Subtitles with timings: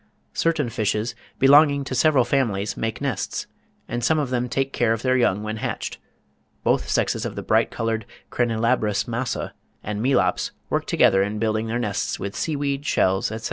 [0.33, 3.45] Certain fishes, belonging to several families, make nests,
[3.87, 5.99] and some of them take care of their young when hatched.
[6.63, 9.53] Both sexes of the bright coloured Crenilabrus massa
[9.83, 13.39] and melops work together in building their nests with sea weed, shells, etc.